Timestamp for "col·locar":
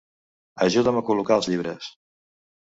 1.11-1.39